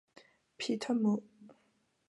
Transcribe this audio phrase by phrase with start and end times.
[0.57, 1.21] 皮特姆。